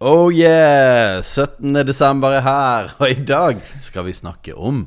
Oh 0.00 0.30
yeah! 0.32 1.20
17. 1.22 1.74
desember 1.86 2.32
er 2.32 2.40
her, 2.40 2.86
og 2.98 3.10
i 3.10 3.18
dag 3.28 3.58
skal 3.84 4.06
vi 4.06 4.14
snakke 4.16 4.54
om 4.56 4.86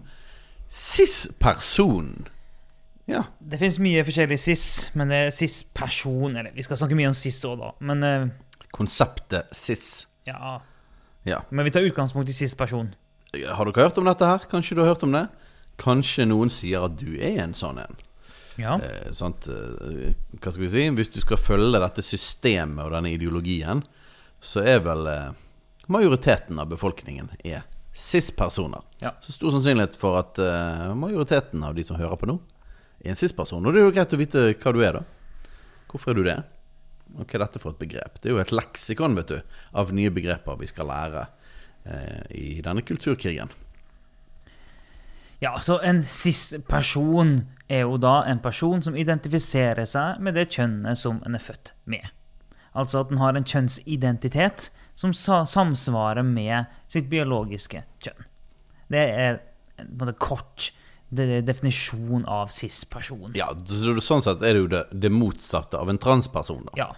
cis-person. 0.74 2.28
Ja. 3.06 3.26
Det 3.38 3.60
finnes 3.62 3.78
mye 3.84 4.02
forskjellig 4.08 4.40
cis, 4.42 4.66
men 4.98 5.12
det 5.12 5.20
er 5.28 5.34
cis-person 5.36 6.34
eller 6.40 6.54
Vi 6.56 6.64
skal 6.66 6.80
snakke 6.80 6.98
mye 6.98 7.12
om 7.12 7.18
cis 7.18 7.38
òg, 7.46 7.60
da. 7.62 7.72
Men 7.84 8.04
eh, 8.08 8.28
Konseptet 8.74 9.54
cis. 9.54 10.08
ja. 10.26 10.60
Ja. 11.24 11.38
Men 11.56 11.64
vi 11.64 11.72
tar 11.72 11.86
utgangspunkt 11.88 12.28
i 12.28 12.34
cis-person. 12.36 12.90
Har 13.34 13.70
dere 13.70 13.86
hørt 13.86 13.98
om 14.02 14.10
dette 14.10 14.28
her? 14.28 14.42
Kanskje 14.52 14.76
du 14.76 14.82
har 14.82 14.90
hørt 14.92 15.06
om 15.06 15.14
det? 15.16 15.28
Kanskje 15.80 16.26
noen 16.28 16.50
sier 16.52 16.84
at 16.90 16.98
du 17.00 17.14
er 17.16 17.38
en 17.46 17.54
sånn 17.56 17.80
en. 17.80 17.96
Ja. 18.60 18.74
Eh, 18.84 19.14
sant? 19.16 19.46
Eh, 19.48 20.12
hva 20.36 20.52
skal 20.52 20.66
vi 20.66 20.72
si? 20.74 20.84
Hvis 20.98 21.14
du 21.14 21.22
skal 21.24 21.40
følge 21.40 21.80
dette 21.80 22.04
systemet 22.04 22.84
og 22.84 22.92
denne 22.98 23.14
ideologien, 23.16 23.86
så 24.44 24.64
er 24.68 24.82
vel 24.84 25.08
eh, 25.08 25.30
majoriteten 25.92 26.60
av 26.60 26.70
befolkningen 26.72 27.32
er 27.44 27.64
cis-personer. 27.94 28.82
Ja. 29.04 29.14
Så 29.22 29.36
stor 29.36 29.54
sannsynlighet 29.54 29.96
for 30.00 30.18
at 30.20 30.40
eh, 30.42 30.90
majoriteten 30.98 31.64
av 31.64 31.76
de 31.78 31.86
som 31.86 32.00
hører 32.00 32.20
på 32.20 32.30
nå, 32.30 32.40
er 33.04 33.14
en 33.14 33.20
cis-person. 33.20 33.64
Og 33.64 33.74
det 33.74 33.82
er 33.82 33.88
jo 33.88 33.96
greit 33.96 34.16
å 34.16 34.20
vite 34.20 34.48
hva 34.52 34.74
du 34.74 34.82
er, 34.84 35.00
da. 35.00 35.50
Hvorfor 35.92 36.14
er 36.14 36.20
du 36.20 36.28
det? 36.28 36.40
Og 37.14 37.24
hva 37.24 37.38
er 37.38 37.44
dette 37.46 37.62
for 37.62 37.74
et 37.74 37.82
begrep? 37.84 38.18
Det 38.20 38.32
er 38.32 38.36
jo 38.36 38.42
et 38.42 38.56
leksikon 38.56 39.18
vet 39.20 39.34
du, 39.36 39.60
av 39.78 39.94
nye 39.94 40.14
begreper 40.14 40.58
vi 40.60 40.70
skal 40.72 40.90
lære 40.90 41.28
eh, 41.86 42.24
i 42.34 42.48
denne 42.66 42.86
kulturkrigen. 42.86 43.54
Ja, 45.44 45.58
så 45.62 45.78
en 45.84 46.00
cis-person 46.08 47.42
er 47.68 47.84
jo 47.84 47.98
da 48.00 48.22
en 48.32 48.40
person 48.44 48.82
som 48.86 48.96
identifiserer 48.96 49.86
seg 49.90 50.22
med 50.24 50.38
det 50.40 50.48
kjønnet 50.56 51.00
som 51.00 51.20
en 51.28 51.36
er 51.36 51.44
født 51.44 51.74
med. 51.90 52.06
Altså 52.74 53.04
at 53.04 53.12
den 53.12 53.22
har 53.22 53.38
en 53.38 53.46
kjønnsidentitet 53.46 54.70
som 54.98 55.14
samsvarer 55.14 56.26
med 56.26 56.70
sitt 56.92 57.10
biologiske 57.10 57.84
kjønn. 58.04 58.30
Det 58.94 59.04
er 59.04 59.40
en 59.82 59.94
måte 59.98 60.16
kort 60.22 60.72
definisjon 61.14 62.26
av 62.30 62.50
cis-person. 62.54 63.34
Ja, 63.38 63.52
Sånn 64.02 64.24
sett 64.26 64.42
er 64.42 64.56
det 64.56 64.64
jo 64.64 64.70
det, 64.72 64.84
det 64.92 65.12
motsatte 65.14 65.78
av 65.78 65.92
en 65.92 66.02
transperson. 66.02 66.70
da 66.72 66.78
Ja. 66.80 66.92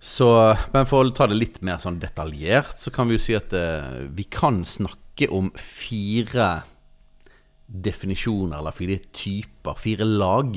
Så, 0.00 0.56
Men 0.72 0.86
for 0.88 1.04
å 1.04 1.12
ta 1.12 1.26
det 1.28 1.36
litt 1.36 1.58
mer 1.66 1.76
sånn 1.82 1.98
detaljert, 2.00 2.78
så 2.78 2.92
kan 2.94 3.10
vi 3.10 3.18
jo 3.18 3.20
si 3.22 3.34
at 3.36 3.52
uh, 3.52 4.06
vi 4.08 4.24
kan 4.24 4.62
snakke 4.64 5.28
om 5.28 5.50
fire 5.58 6.62
definisjoner, 7.66 8.58
eller 8.58 8.74
fire 8.74 8.96
typer, 9.12 9.76
fire 9.76 10.06
lag 10.08 10.56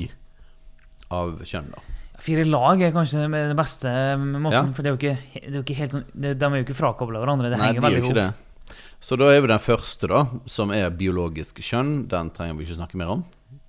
av 1.12 1.42
kjønn. 1.44 1.74
da 1.74 1.82
Fire 2.24 2.44
lag 2.48 2.80
er 2.82 2.94
kanskje 2.94 3.20
den 3.28 3.56
beste 3.58 3.90
måten, 4.18 4.52
Ja. 4.52 4.62
for 4.72 4.82
det 4.82 4.90
er 4.92 4.96
ikke, 4.96 5.18
det 5.52 5.60
er 5.70 5.74
helt 5.82 5.92
sånn, 5.98 6.04
de 6.14 6.28
er 6.32 6.56
jo 6.58 6.64
ikke 6.64 6.78
frakobla 6.78 7.20
hverandre. 7.20 7.50
Det 7.52 7.58
Nei, 7.58 7.66
henger 7.68 7.80
de 7.80 7.86
veldig 7.86 8.02
ikke 8.08 8.14
det. 8.22 8.32
Så 9.04 9.18
da 9.20 9.28
er 9.34 9.42
vi 9.44 9.48
den 9.50 9.58
første, 9.60 10.08
da, 10.08 10.22
som 10.48 10.70
er 10.72 10.88
biologisk 10.96 11.60
kjønn. 11.60 12.06
Den 12.08 12.30
trenger 12.32 12.56
vi 12.56 12.64
ikke 12.64 12.78
snakke 12.78 12.96
mer 12.96 13.10
om. 13.12 13.24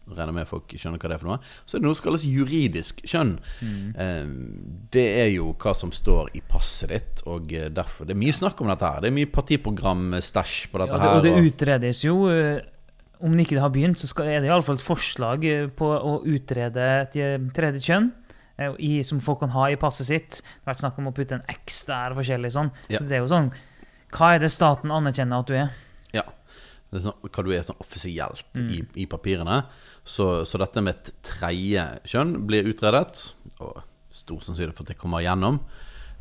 Regner 0.07 0.31
med 0.37 0.47
folk 0.47 0.69
skjønner 0.69 0.99
hva 1.01 1.09
det 1.09 1.15
er 1.17 1.21
for 1.23 1.27
noe. 1.33 1.39
Så 1.65 1.75
er 1.75 1.81
det 1.81 1.87
noe 1.89 1.95
som 1.97 2.05
kalles 2.05 2.23
juridisk 2.29 3.01
kjønn. 3.09 3.39
Mm. 3.59 4.87
det 4.93 5.05
er 5.25 5.29
jo 5.33 5.49
hva 5.59 5.73
som 5.75 5.91
står 5.91 6.29
i 6.37 6.41
passet 6.47 6.89
ditt, 6.93 7.23
og 7.27 7.51
eh, 7.51 7.67
derfor 7.73 8.05
Det 8.05 8.13
er 8.15 8.21
mye 8.21 8.31
snakk 8.37 8.61
om 8.61 8.67
dette 8.71 8.85
her. 8.87 9.01
Det 9.01 9.09
er 9.09 9.17
mye 9.17 9.31
partiprogram-stæsj 9.33 10.69
på 10.71 10.79
dette 10.79 10.93
Ja, 10.93 10.97
det, 10.97 11.09
her. 11.09 11.17
og 11.17 11.23
det 11.23 11.33
og- 11.33 11.49
utredes 11.51 12.03
jo 12.05 12.29
eh, 12.29 12.61
Om 13.21 13.31
det 13.35 13.47
ikke 13.47 13.59
har 13.61 13.69
begynt, 13.71 13.97
så 13.97 14.07
skal, 14.07 14.25
er 14.27 14.41
det 14.43 14.49
iallfall 14.49 14.75
et 14.75 14.83
forslag 14.83 15.43
eh, 15.47 15.67
på 15.67 15.87
å 15.87 16.21
utrede 16.27 16.83
et 17.01 17.15
eh, 17.15 17.37
tredje 17.55 17.79
kjønn. 17.81 18.11
Eh, 18.57 18.73
I, 18.79 18.91
som 19.03 19.19
folk 19.23 19.39
kan 19.43 19.49
ha 19.55 19.69
i 19.71 19.75
passet 19.79 20.07
sitt. 20.07 20.41
Det 20.41 20.65
har 20.65 20.73
vært 20.73 20.83
snakk 20.83 20.99
om 21.01 21.07
å 21.11 21.15
putte 21.15 21.35
en 21.39 21.45
X 21.49 21.83
der. 21.89 22.11
og 22.11 22.21
forskjellig 22.21 22.51
sånn. 22.55 22.71
Ja. 22.89 22.99
Så 22.99 23.07
det 23.09 23.17
er 23.19 23.23
jo 23.25 23.31
sånn 23.31 23.51
Hva 24.15 24.35
er 24.35 24.39
det 24.45 24.51
staten 24.53 24.91
anerkjenner 24.95 25.39
at 25.43 25.47
du 25.49 25.55
er? 25.59 25.69
Ja. 26.13 26.23
Det 26.91 27.01
er 27.01 27.07
sånn, 27.09 27.17
hva 27.25 27.43
du 27.43 27.51
er 27.51 27.63
sånn 27.67 27.81
offisielt 27.83 28.45
Mm. 28.55 28.69
i, 28.71 28.83
i 29.03 29.05
papirene. 29.11 29.65
Så, 30.05 30.45
så 30.45 30.57
dette 30.61 30.81
med 30.85 30.95
et 30.95 31.11
tredje 31.25 31.83
kjønn 32.05 32.45
blir 32.47 32.63
utredet, 32.69 33.33
og 33.59 33.81
stor 34.15 34.39
sannsynlighet 34.45 34.77
for 34.77 34.85
at 34.85 34.93
det 34.93 34.97
kommer 35.01 35.19
igjennom. 35.25 35.57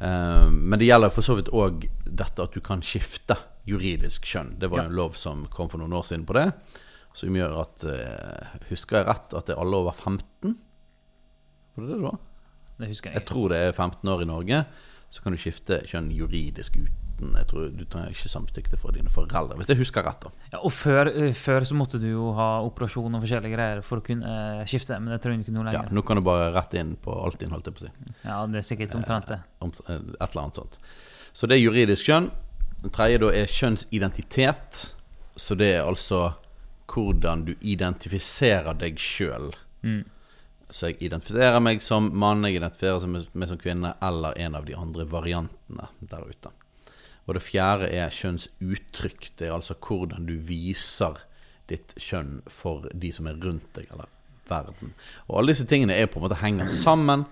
Eh, 0.00 0.48
men 0.50 0.78
det 0.80 0.88
gjelder 0.88 1.12
for 1.14 1.22
så 1.22 1.36
vidt 1.38 1.52
òg 1.54 1.84
dette 2.08 2.42
at 2.42 2.56
du 2.56 2.60
kan 2.64 2.82
skifte 2.82 3.36
juridisk 3.68 4.24
kjønn. 4.26 4.56
Det 4.58 4.68
var 4.72 4.82
jo 4.82 4.88
en 4.90 4.96
lov 4.98 5.14
som 5.20 5.44
kom 5.52 5.68
for 5.70 5.78
noen 5.78 5.94
år 5.94 6.02
siden 6.08 6.26
på 6.26 6.34
det. 6.34 6.48
Som 7.14 7.36
gjør 7.38 7.60
at 7.62 7.84
eh, 7.86 8.58
Husker 8.72 8.98
jeg 8.98 9.06
rett 9.12 9.36
at 9.38 9.46
det 9.46 9.54
er 9.54 9.60
alle 9.62 9.78
over 9.84 9.94
15? 9.94 10.56
Var 11.74 11.86
det 11.86 11.94
det 11.96 12.02
da? 12.04 12.16
Det 12.78 12.90
husker 12.90 13.10
jeg. 13.10 13.20
Jeg 13.20 13.28
tror 13.30 13.48
det 13.52 13.62
er 13.62 13.72
15 13.72 14.10
år 14.10 14.22
i 14.22 14.28
Norge. 14.28 14.64
Så 15.14 15.22
kan 15.22 15.34
du 15.34 15.38
skifte 15.38 15.78
kjønn 15.86 16.08
juridisk 16.10 16.74
uten 16.80 17.36
Jeg 17.38 17.46
tror 17.46 17.68
Du 17.70 17.84
trenger 17.86 18.10
ikke 18.10 18.28
samtykke 18.32 18.78
fra 18.80 18.90
dine 18.90 19.10
foreldre, 19.14 19.54
hvis 19.60 19.68
jeg 19.70 19.78
husker 19.78 20.02
rett. 20.02 20.24
da 20.24 20.56
Ja, 20.56 20.58
og 20.58 20.72
før, 20.74 21.06
eh, 21.06 21.32
før 21.32 21.62
så 21.62 21.76
måtte 21.78 22.00
du 22.02 22.08
jo 22.10 22.32
ha 22.34 22.48
operasjon 22.66 23.14
og 23.14 23.22
forskjellige 23.22 23.54
greier 23.54 23.82
for 23.86 24.02
å 24.02 24.04
kunne 24.04 24.26
eh, 24.26 24.64
skifte, 24.66 24.98
men 24.98 25.14
det 25.14 25.20
tror 25.22 25.36
jeg 25.36 25.44
ikke 25.44 25.54
noe 25.54 25.72
Ja. 25.72 25.84
Nå 25.90 26.02
kan 26.02 26.18
du 26.18 26.22
bare 26.26 26.50
rette 26.52 26.80
inn 26.80 26.96
på 26.96 27.14
Altinn, 27.14 27.54
holdt 27.54 27.70
jeg 27.70 27.76
på 27.76 27.84
å 27.84 27.86
si. 27.86 28.14
Ja, 28.24 28.40
det 28.50 28.58
er 28.58 28.66
sikkert 28.66 28.96
omtrent 28.98 29.30
det. 29.30 29.38
Om, 29.60 29.72
eh, 29.86 29.94
et 29.94 30.30
eller 30.30 30.42
annet 30.42 30.58
sånt. 30.58 30.78
Så 31.32 31.46
det 31.46 31.60
er 31.60 31.62
juridisk 31.62 32.10
kjønn. 32.10 32.30
Den 32.82 32.90
tredje 32.90 33.20
da 33.22 33.30
er 33.30 33.46
kjønnsidentitet. 33.46 34.94
Så 35.36 35.56
det 35.56 35.70
er 35.76 35.86
altså 35.86 36.34
hvordan 36.90 37.44
du 37.46 37.54
identifiserer 37.62 38.74
deg 38.78 38.98
sjøl. 38.98 39.52
Mm. 39.82 40.04
Så 40.74 40.90
jeg 40.90 41.04
identifiserer 41.06 41.62
meg 41.62 41.84
som 41.86 42.08
mann, 42.18 42.42
jeg 42.48 42.58
identifiserer 42.58 43.06
meg 43.06 43.50
som 43.50 43.60
kvinne, 43.60 43.92
eller 44.02 44.34
en 44.42 44.56
av 44.58 44.64
de 44.66 44.74
andre 44.74 45.06
variantene 45.06 45.86
der 46.02 46.24
ute. 46.26 46.50
Og 47.24 47.36
det 47.36 47.44
fjerde 47.46 47.92
er 47.94 48.12
kjønnsuttrykk. 48.12 49.30
Det 49.38 49.46
er 49.46 49.54
altså 49.54 49.76
hvordan 49.78 50.26
du 50.26 50.34
viser 50.42 51.22
ditt 51.70 51.94
kjønn 51.96 52.40
for 52.50 52.88
de 52.90 53.12
som 53.14 53.30
er 53.30 53.38
rundt 53.40 53.70
deg, 53.78 53.86
eller 53.94 54.10
verden. 54.50 54.92
Og 55.28 55.38
alle 55.38 55.54
disse 55.54 55.68
tingene 55.70 55.94
er 55.96 56.10
på 56.10 56.18
en 56.18 56.26
måte 56.26 56.40
henger 56.42 56.68
sammen, 56.72 57.24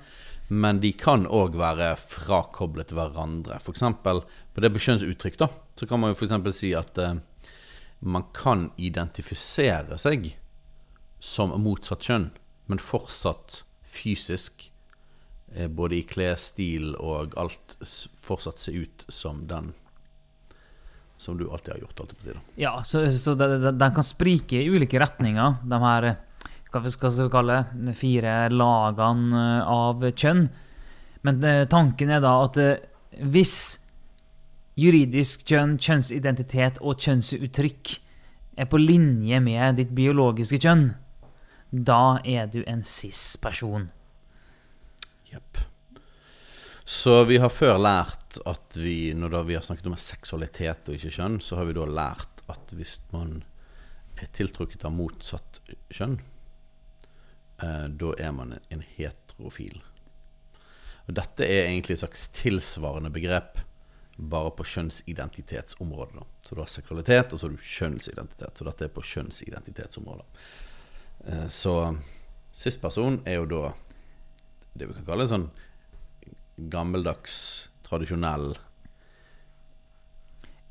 men 0.48 0.78
de 0.82 0.92
kan 0.96 1.26
òg 1.26 1.56
være 1.58 1.90
frakoblet 1.98 2.94
hverandre. 2.94 3.58
Eksempel, 3.58 4.22
på 4.54 4.62
det 4.62 4.70
med 4.72 4.84
kjønnsuttrykk, 4.86 5.40
da, 5.42 5.50
så 5.78 5.88
kan 5.90 6.00
man 6.00 6.12
jo 6.12 6.20
f.eks. 6.20 6.54
si 6.56 6.72
at 6.78 6.98
eh, 7.00 7.18
man 8.00 8.28
kan 8.36 8.68
identifisere 8.76 9.98
seg 10.00 10.30
som 11.22 11.52
motsatt 11.62 12.06
kjønn, 12.06 12.30
men 12.66 12.80
fortsatt 12.82 13.62
fysisk, 13.92 14.70
eh, 15.54 15.68
både 15.68 15.98
i 16.00 16.02
klesstil 16.08 16.94
og 16.96 17.36
alt, 17.40 17.76
fortsatt 18.22 18.62
se 18.62 18.72
ut 18.72 19.04
som 19.08 19.46
den 19.50 19.72
som 21.22 21.38
du 21.38 21.46
alltid 21.50 21.74
har 21.74 21.80
gjort. 21.84 22.00
Alltid 22.00 22.18
på 22.18 22.24
tiden. 22.24 22.40
Ja, 22.58 22.84
så, 22.84 23.04
så 23.12 23.34
de, 23.38 23.46
de, 23.62 23.72
de 23.78 23.90
kan 23.94 24.04
sprike 24.04 24.58
i 24.58 24.70
ulike 24.70 24.98
retninger, 24.98 25.60
de 25.62 25.82
her 25.84 26.08
hva 26.72 26.88
skal 26.88 27.12
vi 27.12 27.28
kalle 27.30 27.58
fire 27.94 28.48
lagene 28.50 29.42
eh, 29.42 29.70
av 29.70 30.08
kjønn. 30.10 30.46
Men 31.22 31.44
eh, 31.46 31.66
tanken 31.70 32.10
er 32.10 32.24
da 32.24 32.32
at 32.46 32.58
hvis 33.20 33.56
juridisk 34.78 35.44
kjønn, 35.50 35.76
kjønnsidentitet 35.76 36.80
og 36.80 37.00
kjønnsuttrykk 37.04 37.92
er 38.56 38.68
på 38.68 38.80
linje 38.80 39.40
med 39.44 39.78
ditt 39.80 39.92
biologiske 39.96 40.60
kjønn, 40.64 40.90
da 41.72 42.20
er 42.28 42.50
du 42.52 42.60
en 42.68 42.84
cis-person. 42.84 43.88
Jepp. 45.32 45.58
Så 46.84 47.22
vi 47.24 47.38
har 47.40 47.48
før 47.48 47.78
lært 47.80 48.36
at 48.48 48.76
vi, 48.76 49.14
når 49.16 49.38
vi 49.48 49.56
har 49.56 49.64
snakket 49.64 49.88
om 49.88 49.96
seksualitet 49.96 50.88
og 50.88 50.98
ikke 50.98 51.14
kjønn, 51.16 51.38
så 51.40 51.56
har 51.56 51.68
vi 51.68 51.76
da 51.78 51.86
lært 51.88 52.42
at 52.52 52.74
hvis 52.76 52.98
man 53.14 53.40
er 54.20 54.28
tiltrukket 54.36 54.84
av 54.84 54.92
motsatt 54.92 55.62
kjønn, 55.94 56.18
eh, 57.62 57.86
da 57.88 58.12
er 58.20 58.34
man 58.36 58.58
en 58.68 58.84
heterofil. 58.96 59.80
Og 61.08 61.16
dette 61.16 61.46
er 61.46 61.70
egentlig 61.70 61.96
et 61.96 62.02
slags 62.04 62.28
tilsvarende 62.36 63.12
begrep, 63.14 63.62
bare 64.18 64.52
på 64.54 64.66
kjønnsidentitetsområdet. 64.68 66.20
Da. 66.20 66.26
Så 66.44 66.54
du 66.54 66.60
har 66.60 66.68
seksualitet, 66.68 67.32
og 67.32 67.40
så 67.40 67.48
har 67.48 67.56
du 67.56 67.64
kjønnsidentitet. 67.64 68.58
Så 68.58 68.68
dette 68.68 68.86
er 68.86 68.92
på 68.92 69.06
kjønnsidentitetsområdet. 69.08 70.44
Eh, 71.28 71.46
Så 71.48 71.96
sist 72.52 72.80
person 72.82 73.20
er 73.26 73.34
jo 73.40 73.46
da 73.46 73.72
det 74.76 74.88
vi 74.88 74.94
kan 74.96 75.04
kalle 75.06 75.26
sånn 75.28 75.50
gammeldags, 76.72 77.68
tradisjonell 77.86 78.54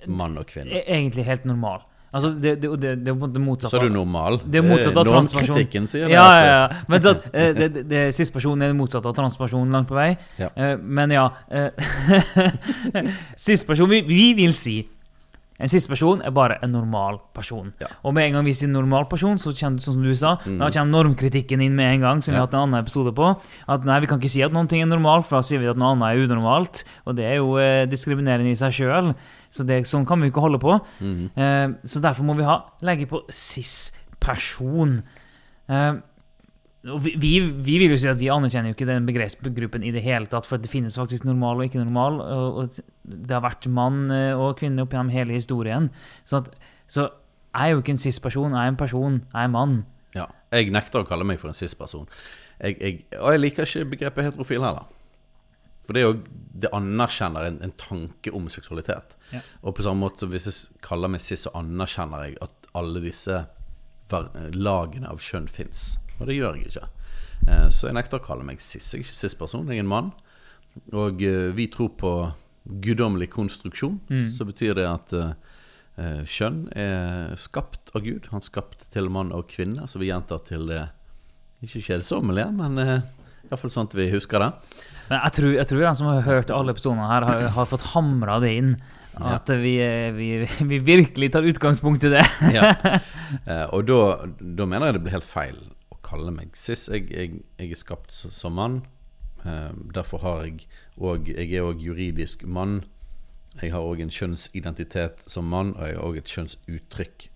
mann 0.08 0.38
og 0.42 0.48
kvinne? 0.50 0.74
E- 0.74 0.86
Egentlig 0.88 1.26
helt 1.28 1.46
normal. 1.46 1.84
Altså, 2.12 2.34
det, 2.36 2.58
det, 2.60 2.68
det, 2.82 2.90
det 3.06 3.08
er 3.08 3.16
på 3.16 3.24
en 3.24 3.30
måte 3.32 3.40
motsatt 3.40 3.72
Så 3.72 3.78
er 3.80 3.86
du 3.88 3.94
normal? 3.96 4.42
Det 4.44 4.60
er 4.60 4.66
motsatt 4.68 4.98
av 5.00 5.06
Eh, 5.08 5.12
transperson. 5.14 5.48
Normkritikken 5.54 5.86
sier 5.88 6.10
det. 6.10 6.16
Ja, 6.18 6.26
ja, 6.36 6.48
ja. 6.50 6.80
Men 6.92 7.06
sånn, 7.06 7.22
eh, 7.32 7.54
det, 7.56 7.84
det, 7.88 8.02
siste 8.18 8.36
person 8.36 8.60
er 8.62 8.74
det 8.74 8.76
motsatte 8.76 9.08
av 9.08 9.16
transperson 9.16 9.72
langt 9.72 9.88
på 9.88 9.96
vei. 9.96 10.10
Ja. 10.42 10.50
Men 10.84 11.14
ja 11.16 11.30
Siste 13.38 13.66
person 13.70 13.88
vi, 13.90 14.02
vi 14.08 14.34
vil 14.42 14.52
si 14.58 14.82
en 15.62 15.70
siste 15.72 15.92
person 15.92 16.22
er 16.26 16.34
bare 16.34 16.58
en 16.66 16.72
normal 16.74 17.20
person. 17.38 17.72
Ja. 17.80 17.88
Og 18.04 18.16
med 18.18 18.28
en 18.28 18.40
gang 18.40 18.46
vi 18.48 18.54
sier 18.58 18.72
normal 18.72 19.06
person, 19.12 19.38
så 19.38 19.54
kommer 19.54 19.80
sånn 19.84 20.00
som 20.00 20.04
du 20.04 20.12
sa, 20.18 20.36
da 20.44 20.70
kommer 20.74 21.06
normkritikken 21.06 21.62
inn 21.62 21.76
med 21.78 21.96
en 21.96 22.02
gang, 22.08 22.22
som 22.22 22.34
vi 22.34 22.38
Mm. 22.38 22.42
Har 22.42 22.48
hatt 22.48 22.54
en 22.58 22.64
annen 22.66 22.82
episode 22.82 23.14
på. 23.14 23.28
At 23.70 23.86
nei, 23.86 24.00
vi 24.02 24.08
kan 24.10 24.20
ikke 24.20 24.30
si 24.34 24.42
at 24.42 24.52
noen 24.56 24.68
ting 24.68 24.82
er 24.82 24.88
normalt, 24.90 25.28
for 25.28 25.38
da 25.38 25.46
sier 25.46 25.60
vi 25.62 25.70
at 25.70 25.78
noe 25.78 25.94
annet 25.94 26.10
er 26.18 26.26
unormalt. 26.26 26.84
Og 27.06 27.16
det 27.16 27.26
er 27.30 27.36
jo 27.38 27.58
eh, 27.62 27.86
diskriminerende 27.86 28.50
i 28.52 28.56
seg 28.58 28.74
sjøl. 28.74 29.14
Så 29.52 29.66
det, 29.68 29.84
sånn 29.86 30.08
kan 30.08 30.20
vi 30.20 30.32
ikke 30.32 30.42
holde 30.42 30.60
på. 30.64 30.80
Mm. 31.00 31.30
Eh, 31.36 31.68
så 31.86 32.02
derfor 32.02 32.24
må 32.26 32.34
vi 32.40 32.48
ha, 32.48 32.58
legge 32.82 33.06
på 33.12 33.22
cis-person. 33.30 35.02
Eh, 35.70 35.94
vi, 36.82 37.14
vi, 37.22 37.32
vi 37.40 37.78
vil 37.78 37.94
jo 37.94 38.00
si 38.02 38.10
at 38.10 38.18
vi 38.18 38.30
anerkjenner 38.34 38.72
jo 38.72 38.76
ikke 38.76 38.90
den 38.90 39.06
begrepsgruppen 39.06 39.84
i 39.86 39.94
det 39.94 40.02
hele 40.02 40.26
tatt, 40.30 40.48
for 40.50 40.62
det 40.62 40.72
finnes 40.72 40.98
faktisk 40.98 41.28
normal 41.28 41.62
og 41.62 41.68
ikke 41.68 41.84
normal. 41.84 42.22
Og, 42.26 42.62
og 42.64 43.18
det 43.28 43.36
har 43.36 43.44
vært 43.46 43.68
mann 43.70 44.08
eh, 44.14 44.34
og 44.34 44.58
kvinne 44.62 44.86
opp 44.86 44.96
gjennom 44.96 45.14
hele 45.14 45.38
historien. 45.38 45.92
Så, 46.26 46.42
at, 46.42 46.50
så 46.90 47.06
jeg 47.52 47.68
er 47.68 47.76
jo 47.76 47.84
ikke 47.84 47.94
en 47.94 48.02
cis-person, 48.02 48.56
jeg 48.56 48.66
er 48.66 48.74
en 48.74 48.80
person, 48.80 49.22
jeg 49.28 49.44
er 49.44 49.54
mann. 49.54 49.84
Ja. 50.18 50.26
Jeg 50.52 50.74
nekter 50.74 51.04
å 51.04 51.08
kalle 51.08 51.28
meg 51.28 51.40
for 51.42 51.52
en 51.52 51.58
cis-person. 51.58 52.10
Og 52.62 52.82
jeg 52.82 53.42
liker 53.42 53.70
ikke 53.70 53.94
begrepet 53.94 54.32
heterofil 54.32 54.66
heller. 54.66 54.90
For 55.86 55.98
det, 55.98 56.02
er 56.02 56.10
jo, 56.10 56.42
det 56.66 56.70
anerkjenner 56.78 57.48
en, 57.50 57.62
en 57.66 57.74
tanke 57.78 58.34
om 58.38 58.50
seksualitet. 58.54 59.18
Ja. 59.34 59.42
Og 59.62 59.76
på 59.78 59.86
samme 59.86 60.06
måte, 60.06 60.30
hvis 60.30 60.50
jeg 60.50 60.82
kaller 60.86 61.12
meg 61.12 61.24
cis, 61.24 61.46
så 61.46 61.54
anerkjenner 61.58 62.30
jeg 62.30 62.38
at 62.46 62.72
alle 62.78 63.02
disse 63.04 63.44
lagene 64.12 65.10
av 65.10 65.22
kjønn 65.24 65.50
fins. 65.52 65.92
Og 66.22 66.30
det 66.30 66.38
gjør 66.38 66.58
jeg 66.60 66.70
ikke. 66.72 66.88
Eh, 67.50 67.68
Så 67.74 67.90
jeg 67.90 67.98
nekter 67.98 68.20
å 68.22 68.26
kalle 68.26 68.46
meg 68.48 68.62
siss. 68.62 68.92
Jeg 68.94 69.02
er 69.02 69.06
ikke 69.08 69.18
siss 69.18 69.38
person, 69.38 69.66
jeg 69.68 69.82
er 69.82 69.86
en 69.86 69.90
mann. 69.92 70.12
Og 70.94 71.22
eh, 71.26 71.50
vi 71.58 71.66
tror 71.74 71.90
på 72.00 72.12
guddommelig 72.86 73.32
konstruksjon. 73.34 73.98
Så 74.38 74.46
betyr 74.46 74.76
det 74.78 74.86
at 74.86 75.14
eh, 75.18 76.22
kjønn 76.30 76.68
er 76.78 77.34
skapt 77.42 77.90
av 77.98 78.06
Gud. 78.06 78.30
Han 78.32 78.46
skapte 78.46 78.86
til 78.94 79.10
mann 79.10 79.34
og 79.36 79.50
kvinne, 79.50 79.88
så 79.90 80.00
vi 80.02 80.12
gjentar 80.12 80.44
til 80.48 80.68
det 80.70 80.84
ikke 81.66 81.82
kjedsommelige, 81.90 82.48
men 82.58 82.78
iallfall 83.50 83.70
sånn 83.74 83.90
at 83.90 83.98
vi 83.98 84.08
husker 84.14 84.42
det. 84.42 84.48
Men 85.10 85.20
jeg 85.26 85.34
tror, 85.38 85.52
jeg 85.58 85.68
tror 85.70 85.84
den 85.84 85.98
som 86.00 86.08
har 86.10 86.24
hørt 86.26 86.54
alle 86.56 86.74
episodene 86.74 87.10
her, 87.10 87.26
har, 87.28 87.44
har 87.58 87.68
fått 87.70 87.84
hamra 87.92 88.38
det 88.42 88.54
inn. 88.62 88.72
Ja. 89.12 89.34
At 89.36 89.50
vi, 89.60 89.74
vi, 90.16 90.30
vi 90.70 90.78
virkelig 90.88 91.32
tar 91.34 91.46
utgangspunkt 91.50 92.06
i 92.08 92.14
det. 92.14 92.24
Ja. 92.56 92.72
Og 93.76 93.84
da, 93.90 94.00
da 94.40 94.66
mener 94.70 94.88
jeg 94.90 94.96
det 94.98 95.04
blir 95.04 95.18
helt 95.18 95.28
feil 95.28 95.58
å 96.12 96.18
kalle 96.18 96.34
meg 96.36 96.58
cis. 96.60 96.90
Jeg, 96.92 97.08
jeg, 97.12 97.44
jeg 97.58 97.72
er 97.72 97.80
skapt 97.80 98.12
som 98.12 98.58
mann. 98.60 98.82
Eh, 99.48 99.72
derfor 99.96 100.22
har 100.26 100.44
jeg 100.46 100.68
òg 101.00 101.32
Jeg 101.32 101.54
er 101.56 101.66
òg 101.66 101.82
juridisk 101.82 102.44
mann. 102.44 102.84
Jeg 103.62 103.72
har 103.72 103.84
òg 103.84 104.02
en 104.04 104.12
kjønnsidentitet 104.12 105.24
som 105.28 105.48
mann, 105.48 105.74
og 105.76 105.88
jeg 105.88 105.98
har 105.98 106.08
òg 106.08 106.18
et 106.20 106.34
kjønnsuttrykk 106.36 107.28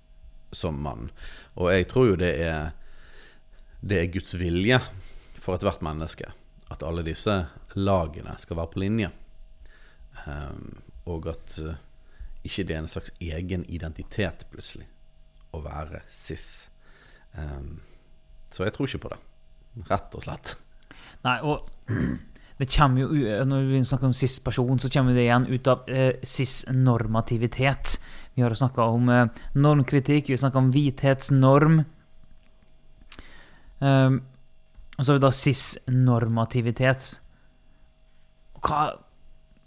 som 0.55 0.77
mann. 0.79 1.09
Og 1.55 1.71
jeg 1.71 1.87
tror 1.91 2.11
jo 2.11 2.19
det 2.19 2.33
er 2.41 2.73
Det 3.81 3.99
er 4.01 4.11
Guds 4.11 4.33
vilje 4.33 4.79
for 5.39 5.55
ethvert 5.55 5.81
menneske 5.85 6.25
at 6.73 6.81
alle 6.83 7.03
disse 7.05 7.45
lagene 7.75 8.33
skal 8.41 8.57
være 8.57 8.71
på 8.73 8.81
linje. 8.81 9.11
Um, 10.25 10.81
og 11.05 11.27
at 11.29 11.59
uh, 11.61 11.75
ikke 12.41 12.63
det 12.65 12.73
er 12.73 12.81
en 12.81 12.89
slags 12.89 13.11
egen 13.21 13.65
identitet 13.69 14.47
plutselig 14.49 14.87
å 15.53 15.61
være 15.61 16.01
cis. 16.09 16.71
Um, 17.37 17.77
så 18.55 18.63
jeg 18.63 18.75
tror 18.75 18.87
ikke 18.87 19.03
på 19.05 19.11
det. 19.11 19.19
Rett 19.89 20.15
og 20.15 20.23
slett. 20.23 20.55
Nei, 21.25 21.39
og 21.43 21.67
det 22.59 22.69
jo, 22.71 23.07
Når 23.45 23.65
vi 23.67 23.83
snakker 23.83 24.07
om 24.07 24.13
cis-person, 24.15 24.79
så 24.79 24.89
kommer 24.89 25.13
det 25.13 25.25
igjen 25.25 25.47
ut 25.49 25.67
av 25.67 25.89
eh, 25.89 26.15
cis-normativitet. 26.23 27.97
Vi 28.35 28.43
har 28.43 28.53
snakka 28.55 28.87
om 28.95 29.09
eh, 29.09 29.27
normkritikk, 29.53 30.29
vi 30.29 30.37
har 30.37 30.43
snakka 30.45 30.61
om 30.61 30.71
hvithetsnorm. 30.71 31.83
Um, 33.79 34.21
og 34.95 35.03
så 35.03 35.11
har 35.11 35.19
vi 35.19 35.25
da 35.25 35.33
cis-normativitet. 35.35 37.09
Hva 38.63 38.85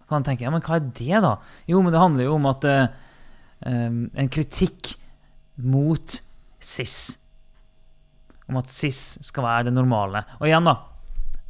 kan 0.08 0.24
tenke 0.24 0.46
ja, 0.46 0.50
men 0.50 0.64
hva 0.64 0.78
er 0.78 0.88
det, 0.88 1.20
da? 1.20 1.34
Jo, 1.68 1.82
men 1.84 1.92
det 1.92 2.00
handler 2.00 2.24
jo 2.24 2.38
om 2.38 2.48
at 2.48 2.64
eh, 2.64 2.86
um, 3.68 4.06
En 4.16 4.32
kritikk 4.32 4.94
mot 5.60 6.22
cis. 6.58 7.17
Om 8.48 8.56
at 8.62 8.70
cis 8.72 9.18
skal 9.26 9.44
være 9.44 9.66
det 9.68 9.74
normale. 9.76 10.24
Og 10.40 10.48
igjen, 10.48 10.64
da. 10.68 10.76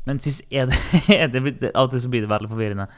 Men 0.09 0.19
cis 0.25 0.41
er 0.51 0.67
det, 0.71 0.79
er 1.21 1.29
det 1.31 1.43
blitt- 1.45 1.69
Alltid 1.75 2.03
så 2.03 2.11
blir 2.13 2.25
det 2.25 2.31
veldig 2.33 2.51
forvirrende. 2.51 2.89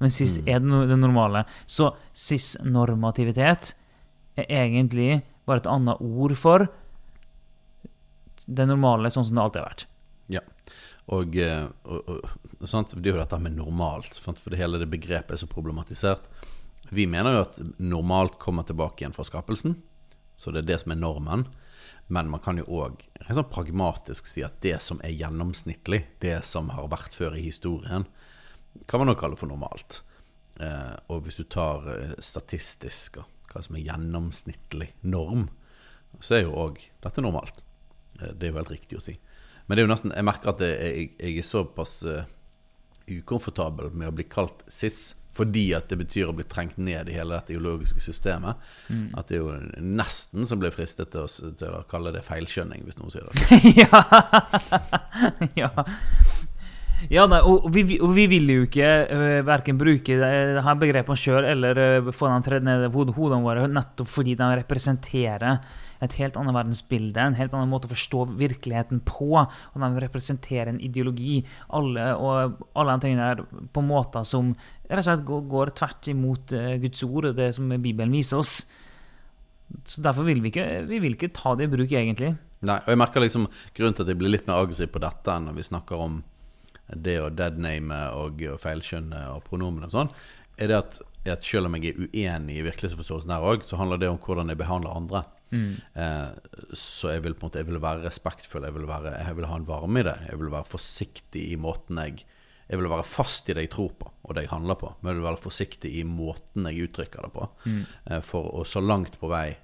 Men 0.00 0.12
cis 0.14 0.38
er 0.48 0.62
det, 0.64 0.84
det 0.88 0.96
normale. 0.96 1.44
Så 1.68 1.90
cis-normativitet 2.16 3.74
er 4.40 4.46
egentlig 4.48 5.20
bare 5.44 5.60
et 5.60 5.68
annet 5.68 6.00
ord 6.00 6.32
for 6.40 6.68
det 8.46 8.66
normale, 8.70 9.10
sånn 9.12 9.26
som 9.28 9.36
det 9.36 9.42
alltid 9.44 9.60
har 9.60 9.68
vært. 9.68 9.84
Ja. 10.32 10.42
Og, 11.10 11.36
eh, 11.36 11.66
og, 11.84 12.24
og 12.62 12.68
sant? 12.70 12.94
Det 12.96 13.10
er 13.10 13.16
jo 13.16 13.20
dette 13.20 13.38
med 13.42 13.58
normalt, 13.58 14.16
for 14.22 14.38
det 14.52 14.60
hele 14.60 14.80
det 14.80 14.88
begrepet 14.90 15.36
er 15.36 15.42
så 15.42 15.48
problematisert. 15.50 16.24
Vi 16.94 17.04
mener 17.10 17.36
jo 17.36 17.42
at 17.44 17.58
normalt 17.82 18.38
kommer 18.42 18.64
tilbake 18.66 19.02
igjen 19.04 19.14
fra 19.14 19.26
skapelsen, 19.26 19.76
så 20.40 20.54
det 20.54 20.64
er 20.64 20.70
det 20.72 20.80
som 20.82 20.94
er 20.94 21.02
normen. 21.02 21.44
Men 22.10 22.30
man 22.32 22.42
kan 22.42 22.58
jo 22.58 22.66
òg 22.82 23.04
sånn 23.28 23.46
pragmatisk 23.52 24.26
si 24.26 24.42
at 24.42 24.56
det 24.64 24.80
som 24.82 24.98
er 25.06 25.14
gjennomsnittlig, 25.14 26.02
det 26.22 26.40
som 26.46 26.72
har 26.74 26.88
vært 26.90 27.14
før 27.14 27.36
i 27.38 27.44
historien, 27.44 28.08
kan 28.90 29.02
man 29.02 29.12
òg 29.12 29.20
kalle 29.20 29.38
for 29.38 29.50
normalt. 29.50 30.00
Eh, 30.60 30.96
og 31.08 31.24
hvis 31.24 31.38
du 31.38 31.44
tar 31.46 31.86
eh, 31.92 32.16
statistisk 32.18 33.20
og 33.22 33.28
hva 33.50 33.62
som 33.62 33.78
er 33.78 33.86
gjennomsnittlig 33.86 34.90
norm, 35.06 35.48
så 36.18 36.36
er 36.36 36.44
jo 36.44 36.58
òg 36.58 36.82
dette 37.04 37.22
normalt. 37.22 37.62
Eh, 38.18 38.34
det 38.34 38.48
er 38.48 38.52
jo 38.52 38.58
helt 38.58 38.74
riktig 38.74 38.98
å 38.98 39.04
si. 39.04 39.16
Men 39.66 39.76
det 39.78 39.84
er 39.84 39.86
jo 39.86 39.92
nesten, 39.94 40.14
jeg 40.16 40.26
merker 40.26 40.52
at 40.52 40.64
jeg, 40.66 41.12
jeg, 41.14 41.36
er 41.38 41.46
såpass 41.46 42.00
uh, 42.02 42.24
ukomfortabel 43.06 43.92
med 43.94 44.10
å 44.10 44.14
bli 44.18 44.24
kalt 44.26 44.64
cis, 44.66 45.12
fordi 45.36 45.70
at 45.76 45.88
det 45.90 46.00
betyr 46.00 46.30
å 46.30 46.34
bli 46.36 46.44
trengt 46.50 46.78
ned 46.80 47.08
i 47.08 47.14
hele 47.14 47.36
dette 47.36 47.54
ideologiske 47.54 48.02
systemet. 48.02 48.58
At 49.18 49.30
det 49.30 49.38
er 49.38 49.44
jo 49.44 49.54
nesten 49.78 50.48
som 50.50 50.60
blir 50.62 50.74
fristet 50.74 51.12
til 51.14 51.26
å, 51.26 51.52
til 51.60 51.76
å 51.76 51.84
kalle 51.90 52.12
det 52.14 52.24
feilskjønning, 52.26 52.82
hvis 52.86 52.98
noen 52.98 53.14
sier 53.14 53.28
det. 53.30 53.60
ja. 53.82 54.02
ja. 55.62 55.70
Ja, 57.08 57.24
nei, 57.30 57.38
og 57.40 57.70
vi, 57.72 57.96
og 58.02 58.12
vi 58.12 58.26
vil 58.28 58.50
jo 58.52 58.64
ikke 58.66 58.88
uh, 59.08 59.36
verken 59.48 59.78
bruke 59.80 60.16
det 60.20 60.64
her 60.66 60.80
begrepene 60.80 61.16
sjøl 61.16 61.46
eller 61.48 61.78
uh, 61.80 62.10
få 62.12 62.28
dem 62.28 62.44
tredd 62.44 62.66
ned 62.66 62.84
i 62.84 62.90
hod- 62.92 63.14
hodene 63.16 63.46
våre, 63.46 63.68
nettopp 63.72 64.10
fordi 64.10 64.34
de 64.36 64.48
representerer 64.60 65.62
et 66.04 66.16
helt 66.16 66.36
annet 66.40 66.56
verdensbilde, 66.56 67.20
en 67.20 67.38
helt 67.38 67.54
annen 67.56 67.72
måte 67.72 67.88
å 67.88 67.92
forstå 67.92 68.26
virkeligheten 68.40 69.02
på. 69.08 69.32
Og 69.36 69.80
de 69.84 69.90
representerer 70.04 70.72
en 70.72 70.80
ideologi. 70.80 71.42
Alle, 71.76 72.06
og 72.16 72.60
alle 72.72 72.94
de 72.96 73.04
tingene 73.04 73.30
der 73.34 73.64
på 73.72 73.84
måter 73.84 74.24
som 74.28 74.54
rett 74.88 75.02
og 75.02 75.08
slett 75.08 75.26
går, 75.28 75.42
går 75.54 75.74
tvert 75.80 76.12
imot 76.12 76.54
uh, 76.56 76.74
Guds 76.84 77.04
ord 77.08 77.30
og 77.30 77.40
det 77.40 77.50
som 77.56 77.72
Bibelen 77.76 78.12
viser 78.16 78.40
oss. 78.40 78.62
Så 79.84 80.02
Derfor 80.02 80.26
vil 80.26 80.40
vi 80.42 80.52
ikke, 80.52 80.66
vi 80.88 81.00
vil 81.04 81.16
ikke 81.16 81.32
ta 81.36 81.54
det 81.56 81.68
i 81.68 81.72
bruk, 81.72 81.92
egentlig. 81.92 82.34
Nei, 82.66 82.76
og 82.82 82.92
jeg 82.92 83.00
merker 83.00 83.22
liksom 83.24 83.46
Grunnen 83.76 83.94
til 83.96 84.04
at 84.04 84.10
jeg 84.12 84.18
blir 84.20 84.32
litt 84.34 84.48
mer 84.48 84.60
aggressiv 84.60 84.90
på 84.92 85.00
dette 85.00 85.32
enn 85.32 85.46
når 85.48 85.54
vi 85.56 85.68
snakker 85.70 86.02
om 86.04 86.18
det 86.94 87.18
å 87.22 87.30
deadname 87.32 87.98
og, 88.18 88.40
og 88.50 88.60
feilskjønne 88.62 89.26
og 89.34 89.44
pronomen 89.46 89.86
og 89.86 89.94
sånn, 89.94 90.12
er 90.60 90.70
det 90.70 90.78
at, 90.78 90.98
at 91.30 91.46
selv 91.46 91.70
om 91.70 91.76
jeg 91.78 91.92
er 91.92 92.00
uenig 92.08 92.58
i 92.58 92.64
virkelighetsforståelsen 92.66 93.32
her 93.32 93.46
òg, 93.52 93.62
så 93.68 93.78
handler 93.80 94.00
det 94.00 94.10
om 94.12 94.18
hvordan 94.20 94.52
jeg 94.52 94.60
behandler 94.60 94.96
andre. 94.96 95.22
Eh, 95.50 96.28
så 96.78 97.14
jeg 97.14 97.24
vil 97.24 97.34
på 97.34 97.42
en 97.42 97.48
måte 97.48 97.58
Jeg 97.58 97.66
vil 97.66 97.80
være 97.82 98.04
respektfull, 98.04 98.62
jeg 98.68 98.74
vil, 98.76 98.84
være, 98.86 99.16
jeg 99.18 99.34
vil 99.34 99.48
ha 99.50 99.56
en 99.58 99.66
varme 99.66 100.02
i 100.02 100.06
det. 100.06 100.16
Jeg 100.28 100.38
vil 100.38 100.52
være 100.52 100.70
forsiktig 100.70 101.46
i 101.50 101.56
måten 101.58 101.98
jeg 101.98 102.22
Jeg 102.70 102.78
vil 102.78 102.86
være 102.86 103.02
fast 103.02 103.48
i 103.50 103.54
det 103.56 103.64
jeg 103.64 103.72
tror 103.72 103.90
på, 103.98 104.12
og 104.22 104.34
det 104.36 104.44
jeg 104.44 104.52
handler 104.52 104.76
på. 104.78 104.92
Men 105.00 105.10
jeg 105.10 105.18
vil 105.18 105.26
være 105.26 105.42
forsiktig 105.42 105.90
i 105.90 106.04
måten 106.06 106.68
jeg 106.70 106.86
uttrykker 106.86 107.26
det 107.26 107.32
på. 107.34 107.48
Eh, 108.06 108.20
for 108.22 108.46
å 108.54 108.62
så 108.64 108.80
langt 108.80 109.18
på 109.18 109.30
vei 109.32 109.56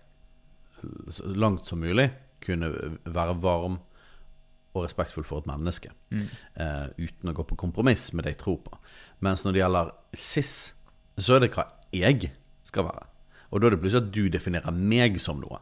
så 1.08 1.24
langt 1.32 1.64
som 1.66 1.80
mulig 1.80 2.10
kunne 2.44 2.68
være 3.04 3.38
varm 3.40 3.78
og 4.76 4.84
respektfull 4.86 5.24
for 5.26 5.42
et 5.42 5.48
menneske. 5.50 5.90
eh, 6.12 6.86
uten 6.98 7.30
å 7.30 7.34
gå 7.36 7.44
på 7.48 7.56
kompromiss 7.56 8.12
med 8.12 8.24
det 8.24 8.36
jeg 8.36 8.42
tror 8.44 8.58
på. 8.64 8.78
Mens 9.24 9.44
når 9.44 9.52
det 9.56 9.60
gjelder 9.62 9.92
cis, 10.16 10.72
så 11.18 11.36
er 11.36 11.40
det 11.46 11.52
hva 11.56 11.66
jeg 11.96 12.30
skal 12.64 12.84
være. 12.90 13.06
Og 13.54 13.60
da 13.62 13.68
er 13.68 13.70
det 13.76 13.80
plutselig 13.80 14.02
at 14.04 14.12
du 14.12 14.28
definerer 14.28 14.72
meg 14.74 15.20
som 15.22 15.38
noe. 15.40 15.60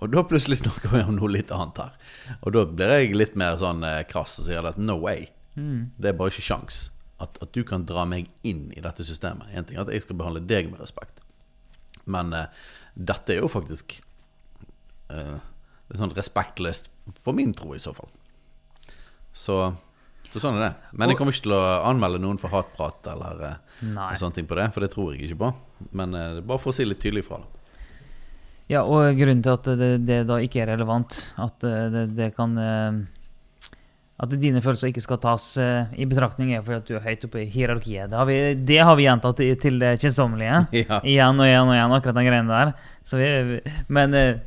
Og 0.00 0.10
da 0.10 0.22
plutselig 0.26 0.58
snakker 0.62 0.88
vi 0.94 1.02
om 1.04 1.16
noe 1.18 1.28
litt 1.30 1.50
annet 1.52 1.78
her. 1.78 1.92
Og 2.42 2.52
da 2.56 2.64
blir 2.66 2.88
jeg 2.96 3.14
litt 3.14 3.36
mer 3.36 3.58
sånn 3.60 3.84
eh, 3.84 4.02
krass 4.08 4.38
og 4.40 4.48
sier 4.48 4.64
at 4.66 4.78
no 4.80 4.96
way. 5.02 5.28
Det 6.00 6.10
er 6.10 6.16
bare 6.16 6.32
ikke 6.32 6.46
sjans. 6.48 6.86
At, 7.20 7.38
at 7.40 7.52
du 7.56 7.62
kan 7.64 7.84
dra 7.88 8.04
meg 8.04 8.26
inn 8.44 8.72
i 8.76 8.80
dette 8.84 9.04
systemet. 9.04 9.48
En 9.56 9.64
ting 9.64 9.76
er 9.78 9.84
at 9.86 9.92
jeg 9.92 10.02
skal 10.04 10.16
behandle 10.20 10.42
deg 10.44 10.68
med 10.72 10.80
respekt. 10.80 11.20
Men 12.06 12.32
eh, 12.36 12.48
dette 12.96 13.32
er 13.36 13.40
jo 13.44 13.48
faktisk 13.52 14.00
eh, 15.12 15.36
det 15.86 15.94
er 15.94 16.00
sånn 16.02 16.16
respektløst 16.16 16.88
for 17.22 17.36
min 17.36 17.52
tro, 17.54 17.70
i 17.76 17.78
så 17.82 17.92
fall. 17.94 18.10
Så, 19.36 19.56
så 20.32 20.40
sånn 20.42 20.56
er 20.58 20.64
det. 20.70 20.72
Men 20.96 21.12
jeg 21.12 21.18
kommer 21.20 21.34
ikke 21.36 21.44
til 21.48 21.56
å 21.58 21.64
anmelde 21.90 22.20
noen 22.24 22.38
for 22.40 22.52
hatprat 22.54 23.10
eller 23.12 23.42
noe 23.42 23.52
Nei. 23.92 24.14
sånne 24.16 24.38
ting 24.38 24.46
på 24.48 24.56
det, 24.56 24.70
for 24.72 24.80
det 24.86 24.90
tror 24.94 25.12
jeg 25.12 25.26
ikke 25.28 25.40
på. 25.44 25.50
Men 26.00 26.14
eh, 26.16 26.38
bare 26.40 26.62
for 26.62 26.72
å 26.72 26.76
si 26.76 26.86
litt 26.88 27.02
tydelig 27.04 27.26
fra. 27.28 27.42
da. 27.42 27.52
Ja, 28.72 28.80
og 28.82 29.12
grunnen 29.14 29.44
til 29.44 29.52
at 29.52 29.68
det, 29.78 29.90
det 30.08 30.22
da 30.26 30.40
ikke 30.42 30.64
er 30.64 30.72
relevant, 30.72 31.18
at 31.38 31.62
eh, 31.68 31.84
det, 31.92 32.06
det 32.16 32.30
kan 32.34 32.56
eh, 32.58 32.96
At 34.24 34.32
dine 34.40 34.62
følelser 34.64 34.88
ikke 34.88 35.04
skal 35.04 35.20
tas 35.20 35.50
eh, 35.60 35.92
i 36.00 36.06
betraktning, 36.08 36.54
er 36.56 36.62
fordi 36.64 36.78
at 36.80 36.88
du 36.88 36.94
er 36.96 37.04
høyt 37.04 37.26
oppe 37.28 37.42
i 37.44 37.50
hierarkiet. 37.52 38.08
Det 38.10 38.16
har 38.16 38.26
vi, 38.30 38.38
det 38.72 38.78
har 38.88 38.96
vi 38.96 39.04
gjentatt 39.04 39.42
i- 39.44 39.52
til 39.60 39.76
det 39.82 39.92
kjedsommelige. 40.00 40.62
Ja. 40.88 41.02
Igjen 41.04 41.36
og 41.38 41.46
igjen 41.50 41.68
og 41.68 41.76
igjen, 41.76 41.94
akkurat 42.00 42.16
den 42.16 42.26
greiene 42.30 42.56
der. 42.56 42.72
Så 43.06 43.20
vi, 43.20 43.60
men 43.92 44.16
eh, 44.16 44.40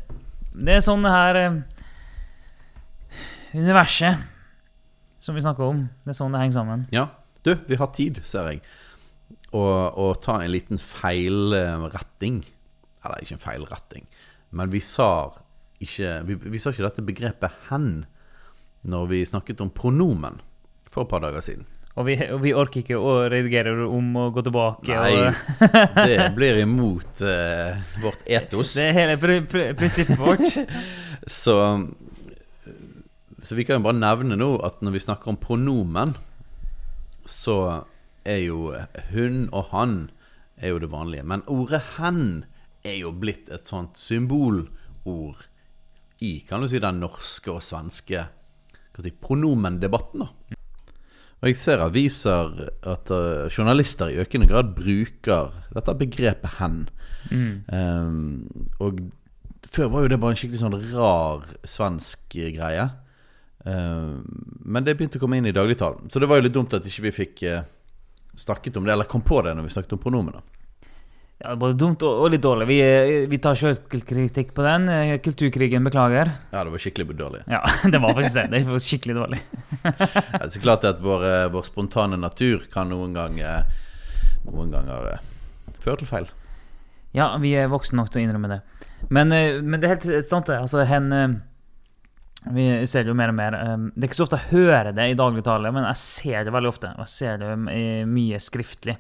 det 0.58 0.80
er 0.80 0.84
sånn 0.90 1.06
det 1.06 1.14
her 1.14 1.40
eh, 1.46 1.60
Universet 3.54 4.18
som 5.30 5.38
vi 5.38 5.46
snakker 5.46 5.68
om, 5.70 5.84
det 6.04 6.14
er 6.16 6.18
sånn 6.18 6.34
det 6.34 6.44
henger 6.44 6.58
sammen. 6.58 6.86
Ja, 6.96 7.08
du, 7.46 7.54
vi 7.70 7.78
har 7.80 7.92
tid, 7.96 8.22
ser 8.28 8.50
jeg. 8.50 8.64
Å 9.54 9.66
å 9.94 10.12
ta 10.22 10.40
en 10.42 10.54
liten 10.54 10.82
feilretting. 10.82 12.42
Eller 13.06 13.24
ikke 13.24 13.38
en 13.38 13.46
feilretting, 13.46 14.10
men 14.58 14.74
vi 14.74 14.82
sa 14.84 15.30
ikke 15.80 16.18
vi, 16.28 16.36
vi 16.52 16.60
sa 16.60 16.74
ikke 16.74 16.84
dette 16.84 17.06
begrepet 17.08 17.68
'hen' 17.70 18.04
når 18.90 19.06
vi 19.12 19.26
snakket 19.28 19.62
om 19.64 19.70
pronomen 19.72 20.42
for 20.90 21.04
et 21.04 21.12
par 21.12 21.24
dager 21.24 21.44
siden. 21.44 21.68
Og 22.00 22.06
vi, 22.08 22.16
og 22.32 22.40
vi 22.44 22.52
orker 22.56 22.84
ikke 22.84 23.00
å 23.00 23.16
redigere 23.32 23.74
om 23.84 24.14
og 24.22 24.38
gå 24.38 24.44
tilbake. 24.46 24.96
Nei, 24.96 25.32
det 26.08 26.30
blir 26.38 26.62
imot 26.64 27.24
uh, 27.26 27.76
vårt 28.00 28.22
etos. 28.24 28.76
det 28.80 28.86
er 28.88 28.96
hele 28.96 29.18
pr 29.20 29.42
pr 29.50 29.74
prinsippet 29.80 30.20
vårt. 30.20 30.48
Så, 31.40 31.56
så 33.44 33.56
vi 33.56 33.66
kan 33.68 33.80
jo 33.80 33.88
bare 33.88 34.00
nevne 34.00 34.38
nå 34.40 34.50
at 34.66 34.82
når 34.84 34.96
vi 34.96 35.04
snakker 35.04 35.32
om 35.32 35.40
pronomen, 35.42 36.16
så 37.30 37.86
er 38.28 38.42
jo 38.44 38.74
hun 39.12 39.46
og 39.56 39.70
han 39.74 40.00
er 40.58 40.74
jo 40.74 40.82
det 40.84 40.92
vanlige. 40.92 41.24
Men 41.24 41.46
ordet 41.48 41.82
'hen' 41.96 42.46
er 42.84 43.00
jo 43.02 43.12
blitt 43.12 43.50
et 43.50 43.66
sånt 43.68 43.98
symbolord 43.98 45.48
i 46.20 46.44
kan 46.48 46.62
du 46.62 46.68
si, 46.68 46.80
den 46.80 47.00
norske 47.00 47.52
og 47.52 47.64
svenske 47.64 48.28
si, 49.00 49.12
pronomendebatten. 49.12 50.20
da. 50.20 50.58
Og 51.40 51.48
jeg 51.48 51.58
ser 51.58 51.80
aviser 51.80 52.70
at 52.84 53.12
eh, 53.16 53.48
journalister 53.48 54.12
i 54.12 54.20
økende 54.20 54.48
grad 54.48 54.76
bruker 54.76 55.54
dette 55.74 55.96
begrepet 55.96 56.60
'hen'. 56.60 56.90
Mm. 57.32 57.64
Um, 57.72 58.68
og 58.80 59.00
før 59.72 59.88
var 59.88 60.02
jo 60.02 60.08
det 60.08 60.20
bare 60.20 60.32
en 60.32 60.40
skikkelig 60.40 60.60
sånn 60.60 60.82
rar 60.94 61.48
svensk 61.64 62.20
greie. 62.30 62.90
Um, 63.66 64.24
men 64.64 64.86
det 64.86 64.96
begynte 64.96 65.20
å 65.20 65.24
komme 65.24 65.40
inn 65.40 65.50
i 65.50 65.56
dagligtalen. 65.56 66.08
Så 66.10 66.22
det 66.22 66.30
var 66.30 66.40
jo 66.40 66.48
litt 66.48 66.56
dumt 66.56 66.74
at 66.78 66.86
ikke 66.88 67.08
vi 67.10 67.16
fikk 67.16 67.44
uh, 67.50 67.62
snakket 68.40 68.80
om 68.80 68.88
det, 68.88 68.94
eller 68.96 69.10
kom 69.10 69.26
på 69.26 69.42
det 69.46 69.56
når 69.58 69.68
vi 69.68 69.76
snakket 69.76 69.98
om 69.98 70.04
pronomen. 70.04 70.40
Ja, 71.40 71.54
både 71.56 71.78
dumt 71.80 72.04
og, 72.04 72.26
litt 72.34 72.44
dårlig. 72.44 72.66
Vi, 72.68 72.80
vi 73.32 73.38
tar 73.40 73.56
sjølkritikk 73.56 74.50
på 74.56 74.64
den. 74.66 74.90
Eh, 74.92 75.14
Kulturkrigen 75.24 75.86
beklager. 75.88 76.34
Ja, 76.52 76.66
det 76.68 76.74
var 76.74 76.84
skikkelig 76.84 77.16
dårlig. 77.16 77.46
Ja, 77.48 77.62
det 77.94 78.02
var 78.04 78.18
faktisk 78.18 78.36
det. 78.36 78.48
Det 78.52 78.64
var 78.68 78.84
skikkelig 78.84 79.16
dårlig. 79.22 79.40
Ja, 79.80 80.42
det 80.44 80.50
er 80.50 80.64
klart 80.64 80.84
at 80.84 81.00
vår, 81.00 81.24
eh, 81.24 81.46
vår 81.54 81.64
spontane 81.64 82.20
natur 82.20 82.66
kan 82.74 82.92
noen 82.92 83.16
ganger 83.16 83.70
Noen 84.50 84.72
ganger 84.74 85.20
føre 85.80 86.02
til 86.02 86.10
feil. 86.10 86.28
Ja, 87.16 87.32
vi 87.40 87.52
er 87.58 87.70
voksne 87.72 88.00
nok 88.00 88.12
til 88.12 88.22
å 88.22 88.24
innrømme 88.26 88.50
det. 88.52 88.60
Men, 89.08 89.32
eh, 89.32 89.62
men 89.64 89.80
det 89.80 89.88
er 89.88 89.96
helt 89.96 90.28
sant, 90.28 90.50
det. 90.50 90.60
Altså, 90.60 90.84
hen 90.90 91.12
eh, 91.16 91.38
Vi 92.48 92.66
ser 92.88 93.04
det 93.04 93.12
jo 93.12 93.18
mer 93.20 93.34
og 93.34 93.36
mer. 93.36 93.56
eh, 93.58 93.78
Det 93.96 94.04
er 94.06 94.10
ikke 94.10 94.20
så 94.22 94.28
ofte 94.28 94.40
jeg 94.40 94.52
hører 94.54 94.94
det 94.96 95.10
i 95.12 95.18
dagligtale, 95.20 95.74
men 95.76 95.84
jeg 95.90 96.00
ser 96.02 96.46
det 96.48 96.54
veldig 96.56 96.70
ofte. 96.72 96.94
Og 96.96 97.04
jeg 97.04 97.14
ser 97.16 97.42
det 97.42 97.50
eh, 97.74 98.06
mye 98.08 98.40
skriftlig. 98.40 98.96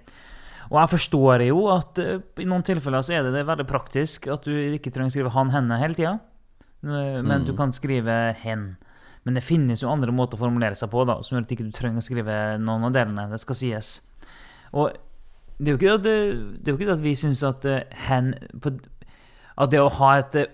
Og 0.69 0.77
jeg 0.81 0.91
forstår 0.91 1.46
jo 1.48 1.63
at 1.74 1.98
eh, 2.03 2.19
i 2.43 2.46
noen 2.50 2.65
tilfeller 2.67 3.01
så 3.01 3.15
er 3.15 3.24
det, 3.24 3.34
det 3.38 3.48
veldig 3.48 3.65
praktisk 3.69 4.27
at 4.27 4.43
du 4.46 4.51
ikke 4.53 4.91
trenger 4.91 5.10
å 5.10 5.15
skrive 5.15 5.34
han, 5.38 5.53
henne 5.55 5.79
hele 5.81 5.98
tida. 5.98 6.17
Men 6.81 7.43
du 7.48 7.51
kan 7.58 7.74
skrive 7.75 8.36
hen. 8.39 8.77
Men 9.27 9.36
det 9.36 9.43
finnes 9.43 9.81
jo 9.84 9.89
andre 9.91 10.13
måter 10.15 10.38
å 10.38 10.43
formulere 10.46 10.77
seg 10.79 10.91
på 10.93 11.01
da, 11.08 11.17
som 11.24 11.36
gjør 11.36 11.43
at 11.43 11.50
du 11.50 11.55
ikke 11.58 11.72
trenger 11.75 12.00
å 12.00 12.05
skrive 12.05 12.36
noen 12.63 12.88
av 12.88 12.93
delene. 12.96 13.25
Det 13.34 13.39
skal 13.41 13.58
sies. 13.60 13.89
Og 14.72 14.93
det 15.60 15.67
er 15.67 15.75
jo 15.75 15.79
ikke 15.81 15.96
at, 15.98 16.05
det 16.05 16.13
er 16.63 16.72
jo 16.72 16.77
ikke 16.77 16.88
det 16.88 16.96
at 16.96 17.03
vi 17.03 17.15
syns 17.19 17.41
at 17.43 17.65
eh, 17.67 17.81
hen 18.08 18.31
på, 18.63 18.72
At 19.60 19.74
det 19.74 19.81
å 19.84 19.89
ha 19.98 20.13
et 20.22 20.38
eh, 20.39 20.53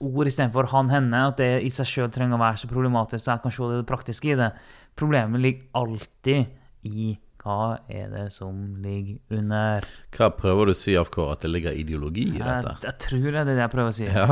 ord 0.00 0.30
istedenfor 0.30 0.70
han, 0.72 0.90
henne, 0.92 1.24
at 1.30 1.40
det 1.40 1.50
i 1.66 1.70
seg 1.74 1.88
sjøl 1.88 2.12
trenger 2.12 2.38
å 2.38 2.42
være 2.42 2.62
så 2.62 2.70
problematisk, 2.70 3.24
så 3.24 3.34
jeg 3.34 3.44
kan 3.44 3.54
se 3.56 3.72
det 3.72 3.88
praktiske 3.88 4.32
i 4.32 4.38
det. 4.38 4.52
Problemet 4.98 5.42
ligger 5.42 5.82
alltid 5.82 6.88
i 6.88 7.10
hva 7.40 7.78
er 7.88 8.10
det 8.12 8.26
som 8.34 8.56
ligger 8.84 9.38
under. 9.38 9.86
Hva 10.12 10.28
prøver 10.36 10.68
du 10.68 10.74
å 10.74 10.76
si, 10.76 10.92
AFK, 11.00 11.18
at 11.32 11.44
det 11.46 11.52
ligger 11.54 11.76
ideologi 11.76 12.26
i 12.34 12.40
Jeg, 12.40 12.44
dette? 12.44 12.74
jeg 12.84 12.98
tror 13.06 13.28
det 13.28 13.40
er 13.40 13.48
det 13.48 13.56
jeg 13.62 13.72
prøver 13.72 13.92
å 13.92 13.96
si. 13.96 14.08
Ja. 14.08 14.26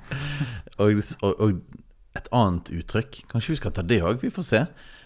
og, 0.80 1.02
og, 1.26 1.42
og 1.42 2.18
et 2.18 2.26
annet 2.34 2.70
uttrykk 2.74 3.20
Kanskje 3.30 3.52
vi 3.54 3.58
skal 3.60 3.74
ta 3.74 3.84
det 3.86 4.00
òg, 4.02 4.18
vi 4.22 4.32
får 4.34 4.46
se. 4.46 4.62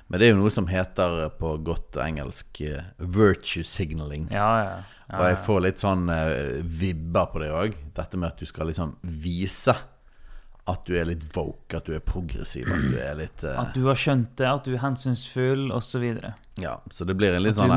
Men 0.06 0.20
det 0.20 0.26
er 0.26 0.34
jo 0.34 0.42
noe 0.42 0.52
som 0.52 0.68
heter 0.68 1.30
på 1.38 1.54
godt 1.64 1.96
engelsk 2.04 2.60
eh, 2.66 2.90
virtue 2.98 3.64
signaling. 3.64 4.28
Ja, 4.34 4.50
ja. 4.60 4.76
ja, 5.08 5.16
Og 5.16 5.26
jeg 5.30 5.40
får 5.46 5.62
litt 5.64 5.80
sånn 5.80 6.04
uh, 6.12 6.60
vibber 6.60 7.30
på 7.32 7.40
det 7.42 7.50
òg. 7.54 7.76
Dette 7.96 8.20
med 8.20 8.34
at 8.34 8.42
du 8.42 8.48
skal 8.48 8.68
liksom 8.70 8.96
vise 9.02 9.74
at 10.64 10.86
du 10.88 10.94
er 10.96 11.08
litt 11.08 11.24
woke, 11.34 11.76
at 11.76 11.84
du 11.84 11.92
er 11.96 12.04
progressiv, 12.04 12.68
at 12.72 12.84
du 12.88 12.96
er 13.00 13.16
litt 13.18 13.44
uh, 13.44 13.56
At 13.66 13.74
du 13.76 13.84
har 13.88 13.98
skjønt 14.00 14.32
det, 14.40 14.48
at 14.48 14.68
du 14.68 14.74
er 14.74 14.82
hensynsfull, 14.84 15.66
osv. 15.76 16.04
Ja, 16.60 16.78
så 16.90 17.08
det 17.08 17.16
blir 17.20 17.36
en 17.36 17.44
litt 17.44 17.58
sånn 17.58 17.74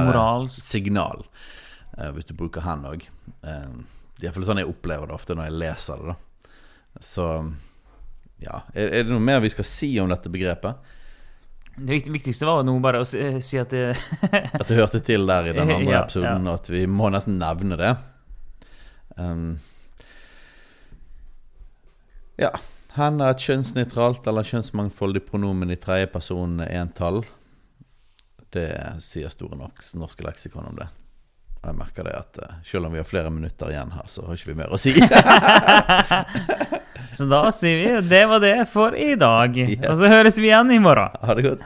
signal, 0.51 1.25
uh, 1.97 2.11
hvis 2.15 2.27
du 2.29 2.35
bruker 2.39 2.63
hen 2.67 2.85
òg. 2.87 3.07
Uh, 3.43 3.83
iallfall 4.23 4.47
sånn 4.47 4.63
jeg 4.63 4.71
opplever 4.71 5.09
det 5.09 5.17
ofte 5.17 5.35
når 5.37 5.49
jeg 5.49 5.59
leser 5.63 6.03
det. 6.03 6.15
da 6.15 7.03
Så 7.03 7.27
ja. 8.43 8.61
Er, 8.73 8.87
er 8.87 9.03
det 9.03 9.11
noe 9.11 9.23
mer 9.23 9.43
vi 9.43 9.51
skal 9.51 9.67
si 9.67 9.91
om 10.01 10.11
dette 10.11 10.31
begrepet? 10.31 10.93
Det 11.79 12.09
viktigste 12.09 12.45
var 12.45 12.63
nå 12.65 12.73
bare 12.81 13.03
å 13.03 13.05
si, 13.05 13.19
si 13.45 13.59
at 13.61 13.69
det, 13.69 13.91
At 14.31 14.65
det 14.65 14.79
hørte 14.79 15.01
til 15.05 15.27
der 15.29 15.51
i 15.51 15.53
den 15.53 15.69
andre 15.69 15.91
Ja, 15.91 16.03
episoden, 16.05 16.47
og 16.49 16.63
at 16.63 16.69
vi 16.73 16.85
må 16.89 17.11
nesten 17.13 17.37
nevne 17.37 17.77
det. 17.77 17.91
Um, 19.17 19.59
ja. 22.41 22.49
Hen 22.97 23.21
er 23.21 23.35
et 23.35 23.43
kjønnsnøytralt 23.45 24.25
eller 24.25 24.47
kjønnsmangfoldig 24.49 25.21
pronomen 25.27 25.69
i 25.69 25.77
tredje 25.77 26.09
person 26.09 26.63
entall. 26.65 27.21
Det 28.53 28.71
sier 29.03 29.29
Store 29.29 29.59
Norsk, 29.59 29.91
norske 30.01 30.25
leksikon 30.25 30.71
om 30.71 30.79
det. 30.79 30.89
Og 31.61 31.69
jeg 31.69 31.77
merker 31.77 32.09
det 32.09 32.15
at 32.17 32.41
eh, 32.41 32.57
selv 32.65 32.89
om 32.89 32.95
vi 32.95 33.03
har 33.03 33.09
flere 33.09 33.29
minutter 33.33 33.69
igjen 33.73 33.93
her, 33.93 34.09
så 34.09 34.25
har 34.25 34.39
ikke 34.39 34.49
vi 34.49 34.57
mer 34.63 34.73
å 34.73 34.81
si. 34.81 34.95
Så 37.11 37.27
da 37.29 37.47
sier 37.55 37.77
vi 37.81 38.07
det 38.09 38.23
var 38.29 38.43
det 38.43 38.55
for 38.71 38.95
i 38.95 39.15
dag. 39.19 39.57
Ja. 39.57 39.91
Og 39.91 39.97
så 39.99 40.11
høres 40.11 40.37
vi 40.39 40.51
igjen 40.51 40.71
i 40.75 40.79
morgen. 40.81 41.13
ha 41.21 41.37
det 41.37 41.47
godt. 41.47 41.61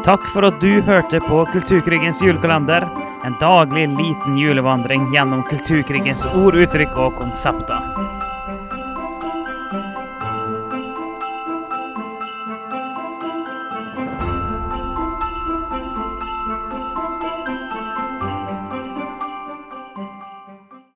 Takk 0.00 0.24
for 0.32 0.46
at 0.48 0.56
du 0.62 0.80
hørte 0.82 1.20
på 1.22 1.44
Kulturkrigens 1.52 2.22
julekalender. 2.24 2.88
En 3.24 3.36
daglig 3.40 3.84
liten 3.88 4.38
julevandring 4.40 5.04
gjennom 5.12 5.44
kulturkrigens 5.46 6.24
ord, 6.32 6.56
uttrykk 6.56 6.96
og 6.96 7.18
konsepter. 7.20 7.99